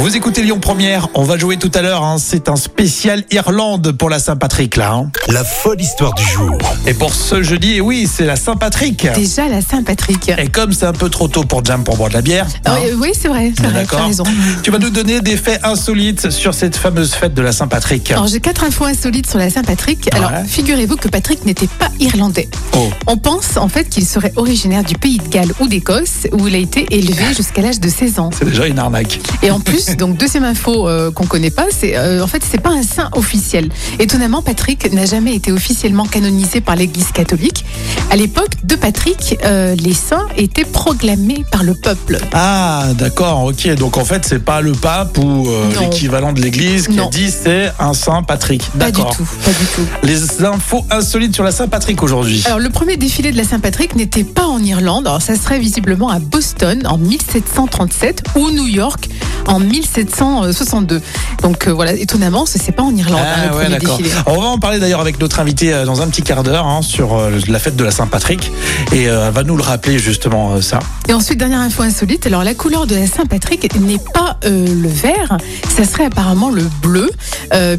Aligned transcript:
Vous 0.00 0.16
écoutez 0.16 0.42
Lyon 0.42 0.60
Première, 0.60 1.08
on 1.14 1.24
va 1.24 1.36
jouer 1.36 1.56
tout 1.56 1.72
à 1.74 1.82
l'heure, 1.82 2.04
hein. 2.04 2.16
c'est 2.20 2.48
un 2.48 2.54
spécial 2.54 3.24
Irlande 3.32 3.90
pour 3.92 4.08
la 4.08 4.20
Saint-Patrick 4.20 4.76
là. 4.76 4.92
hein. 4.92 5.10
La 5.26 5.42
folle 5.42 5.80
histoire 5.80 6.14
du 6.14 6.22
jour. 6.24 6.56
Et 6.86 6.94
pour 6.94 7.12
ce 7.12 7.42
jeudi, 7.42 7.74
eh 7.76 7.80
oui, 7.80 8.08
c'est 8.10 8.24
la 8.24 8.36
Saint-Patrick. 8.36 9.08
Déjà 9.16 9.48
la 9.48 9.60
Saint-Patrick. 9.60 10.30
Et 10.38 10.46
comme 10.46 10.72
c'est 10.72 10.86
un 10.86 10.92
peu 10.92 11.08
trop 11.10 11.26
tôt 11.26 11.42
pour 11.42 11.64
Jam 11.64 11.82
pour 11.82 11.96
boire 11.96 12.10
de 12.10 12.14
la 12.14 12.22
bière, 12.22 12.46
hein, 12.64 12.76
Oui, 12.80 12.92
oui, 12.96 13.08
c'est 13.20 13.26
vrai, 13.26 13.52
c'est 13.56 13.64
on 13.66 13.70
est 13.70 13.72
vrai, 13.72 13.86
tu 13.86 13.94
as 13.94 13.96
d'accord 13.96 14.06
raison. 14.06 14.22
Tu 14.62 14.70
vas 14.70 14.78
nous 14.78 14.90
donner 14.90 15.20
des 15.20 15.36
faits 15.36 15.64
insolites 15.64 16.30
sur 16.30 16.54
cette 16.54 16.76
fameuse 16.76 17.12
fête 17.14 17.34
de 17.34 17.42
la 17.42 17.50
Saint-Patrick. 17.50 18.12
Alors 18.12 18.28
j'ai 18.28 18.38
quatre 18.40 18.62
infos 18.62 18.84
insolites 18.84 19.28
sur 19.28 19.40
la 19.40 19.50
Saint-Patrick. 19.50 20.14
Alors 20.14 20.30
Ouais. 20.30 20.44
figurez-vous 20.46 20.96
que 20.96 21.08
Patrick 21.08 21.44
n'était 21.44 21.66
pas 21.66 21.88
irlandais. 21.98 22.48
Oh. 22.76 22.88
On 23.08 23.16
pense 23.16 23.56
en 23.56 23.68
fait 23.68 23.88
qu'il 23.88 24.06
serait 24.06 24.32
originaire 24.36 24.84
du 24.84 24.94
pays 24.94 25.18
de 25.18 25.26
Galles 25.28 25.52
ou 25.58 25.66
d'Écosse 25.66 26.28
où 26.32 26.46
il 26.46 26.54
a 26.54 26.58
été 26.58 26.86
élevé 26.96 27.34
jusqu'à 27.36 27.62
l'âge 27.62 27.80
de 27.80 27.88
16 27.88 28.20
ans. 28.20 28.30
C'est 28.38 28.44
déjà 28.44 28.66
une 28.68 28.78
arnaque. 28.78 29.18
Et 29.42 29.50
en 29.50 29.58
plus, 29.58 29.87
donc 29.96 30.16
deuxième 30.16 30.44
info 30.44 30.88
euh, 30.88 31.10
qu'on 31.10 31.26
connaît 31.26 31.50
pas, 31.50 31.66
c'est 31.70 31.96
euh, 31.96 32.22
en 32.22 32.26
fait 32.26 32.42
c'est 32.48 32.60
pas 32.60 32.70
un 32.70 32.82
saint 32.82 33.08
officiel. 33.12 33.68
Étonnamment, 33.98 34.42
Patrick 34.42 34.92
n'a 34.92 35.06
jamais 35.06 35.34
été 35.34 35.52
officiellement 35.52 36.04
canonisé 36.04 36.60
par 36.60 36.76
l'Église 36.76 37.12
catholique. 37.12 37.64
À 38.10 38.16
l'époque 38.16 38.50
de 38.64 38.76
Patrick, 38.76 39.38
euh, 39.44 39.74
les 39.76 39.94
saints 39.94 40.26
étaient 40.36 40.64
proclamés 40.64 41.44
par 41.50 41.62
le 41.62 41.74
peuple. 41.74 42.18
Ah, 42.32 42.86
d'accord, 42.94 43.44
ok. 43.44 43.74
Donc 43.74 43.96
en 43.96 44.04
fait, 44.04 44.24
c'est 44.26 44.44
pas 44.44 44.60
le 44.60 44.72
pape 44.72 45.18
ou 45.18 45.46
euh, 45.48 45.74
Non. 45.74 45.80
l'équivalent 45.82 46.32
de 46.32 46.40
l'église 46.40 46.88
qui 46.88 46.98
a 46.98 47.06
dit 47.08 47.30
c'est 47.30 47.70
un 47.78 47.94
Saint 47.94 48.22
Patrick. 48.22 48.62
Pas 48.78 48.86
du 48.90 48.98
D'accord. 49.00 49.16
tout, 49.16 49.26
pas 49.44 49.50
du 49.50 49.66
tout. 49.74 49.86
Les 50.02 50.44
infos 50.44 50.84
insolites 50.90 51.34
sur 51.34 51.44
la 51.44 51.52
Saint-Patrick 51.52 52.02
aujourd'hui. 52.02 52.42
Alors 52.46 52.58
le 52.58 52.70
premier 52.70 52.96
défilé 52.96 53.32
de 53.32 53.36
la 53.36 53.44
Saint-Patrick 53.44 53.94
n'était 53.96 54.24
pas 54.24 54.46
en 54.46 54.62
Irlande, 54.62 55.06
alors 55.06 55.22
ça 55.22 55.36
serait 55.36 55.58
visiblement 55.58 56.08
à 56.10 56.18
Boston 56.18 56.82
en 56.86 56.98
1737 56.98 58.22
ou 58.36 58.50
New 58.50 58.66
York 58.66 59.08
en 59.48 59.58
1762. 59.60 61.00
Donc 61.42 61.66
euh, 61.66 61.72
voilà, 61.72 61.92
étonnamment, 61.92 62.46
ce 62.46 62.58
c'est 62.58 62.72
pas 62.72 62.82
en 62.82 62.94
Irlande 62.94 63.20
hein, 63.20 63.42
le 63.44 63.50
Ah 63.52 63.56
ouais, 63.70 63.78
premier. 63.78 64.08
On 64.26 64.40
va 64.40 64.46
en 64.48 64.58
parler 64.58 64.78
d'ailleurs 64.78 65.00
avec 65.00 65.20
notre 65.20 65.40
invité 65.40 65.72
euh, 65.72 65.84
dans 65.84 66.00
un 66.02 66.06
petit 66.08 66.22
quart 66.22 66.42
d'heure 66.42 66.66
hein, 66.66 66.82
sur 66.82 67.14
euh, 67.14 67.30
la 67.48 67.58
fête 67.58 67.76
de 67.76 67.84
la 67.84 67.90
Saint-Patrick 67.90 68.52
et 68.92 69.04
elle 69.04 69.32
va 69.32 69.42
nous 69.42 69.56
le 69.56 69.62
rappeler 69.62 69.98
justement 69.98 70.60
ça. 70.60 70.78
Et 71.08 71.12
ensuite, 71.12 71.38
dernière 71.38 71.60
info 71.60 71.82
insolite, 71.82 72.26
alors 72.26 72.44
la 72.44 72.54
couleur 72.54 72.86
de 72.86 72.94
la 72.94 73.06
Saint-Patrick 73.06 73.74
n'est 73.80 73.98
pas 74.14 74.38
le 74.44 74.88
vert, 74.88 75.38
ça 75.74 75.84
serait 75.84 76.04
apparemment 76.06 76.50
le 76.50 76.64
bleu, 76.82 77.10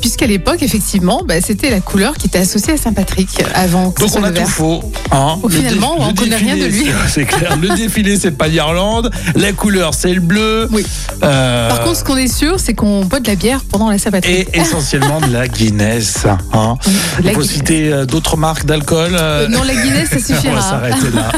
puisqu'à 0.00 0.26
l'époque, 0.26 0.62
effectivement, 0.62 1.22
bah, 1.26 1.40
c'était 1.40 1.70
la 1.70 1.80
couleur 1.80 2.14
qui 2.16 2.26
était 2.28 2.38
associée 2.38 2.74
à 2.74 2.76
Saint-Patrick 2.76 3.28
avant 3.54 3.90
que 3.90 4.00
Donc 4.02 4.10
on 4.16 4.22
a 4.24 4.30
tout 4.30 4.46
faux. 4.46 4.82
Hein. 5.12 5.38
Au 5.42 5.48
Le 5.48 5.54
finalement, 5.54 5.96
on 5.98 6.08
le 6.08 6.14
connaît 6.14 6.36
rien 6.36 6.56
de 6.56 6.64
lui. 6.66 6.86
c'est- 7.08 7.20
C'est 7.20 7.24
clair. 7.24 7.56
Le 7.60 7.74
défilé, 7.76 8.18
c'est 8.18 8.30
pas 8.36 8.46
l'Irlande. 8.48 9.10
La 9.34 9.52
couleur, 9.52 9.94
c'est 9.94 10.12
le 10.12 10.20
bleu. 10.20 10.68
Oui. 10.70 10.84
Euh, 11.24 11.55
Par 11.68 11.80
contre, 11.82 11.96
ce 11.96 12.04
qu'on 12.04 12.16
est 12.16 12.28
sûr, 12.32 12.58
c'est 12.60 12.74
qu'on 12.74 13.04
boit 13.04 13.20
de 13.20 13.26
la 13.28 13.34
bière 13.36 13.60
pendant 13.70 13.90
la 13.90 13.98
Saint-Patrick. 13.98 14.48
et 14.54 14.58
essentiellement 14.58 15.20
de 15.20 15.32
la 15.32 15.48
Guinness. 15.48 16.26
Hein. 16.52 16.76
La 17.22 17.30
Il 17.32 17.34
faut 17.34 17.40
Guinness. 17.40 17.48
citer 17.56 17.92
euh, 17.92 18.04
d'autres 18.06 18.36
marques 18.36 18.64
d'alcool. 18.66 19.10
euh, 19.14 19.44
Euh, 19.46 19.48
non, 19.48 19.62
la 19.62 19.74
Guinness, 19.74 20.08
ça 20.10 20.16
On 20.28 20.32
va 20.32 20.40
suffira. 20.40 20.60
s'arrêter 20.62 21.10
là. 21.14 21.32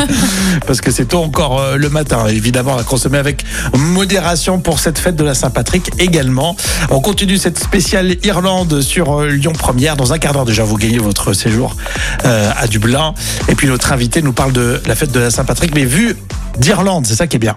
Parce 0.66 0.80
que 0.80 0.90
c'est 0.90 1.06
tôt 1.06 1.22
encore 1.22 1.60
euh, 1.60 1.76
le 1.76 1.88
matin. 1.90 2.26
Évidemment, 2.26 2.76
à 2.76 2.82
consommer 2.82 3.18
avec 3.18 3.44
modération 3.74 4.60
pour 4.60 4.78
cette 4.78 4.98
fête 4.98 5.16
de 5.16 5.24
la 5.24 5.34
Saint-Patrick 5.34 5.90
également. 5.98 6.56
On 6.90 7.00
continue 7.00 7.36
cette 7.38 7.58
spéciale 7.58 8.16
Irlande 8.24 8.80
sur 8.80 9.20
euh, 9.20 9.28
Lyon 9.28 9.52
Première. 9.52 9.96
Dans 9.96 10.12
un 10.12 10.18
quart 10.18 10.32
d'heure 10.32 10.44
déjà, 10.44 10.64
vous 10.64 10.76
gagnez 10.76 10.98
votre 10.98 11.32
séjour 11.32 11.76
euh, 12.24 12.50
à 12.56 12.66
Dublin. 12.66 13.14
Et 13.48 13.54
puis 13.54 13.66
notre 13.68 13.92
invité 13.92 14.22
nous 14.22 14.32
parle 14.32 14.52
de 14.52 14.80
la 14.86 14.94
fête 14.94 15.12
de 15.12 15.20
la 15.20 15.30
Saint-Patrick, 15.30 15.74
mais 15.74 15.84
vu 15.84 16.16
d'Irlande, 16.58 17.06
c'est 17.06 17.14
ça 17.16 17.26
qui 17.26 17.36
est 17.36 17.40
bien. 17.40 17.56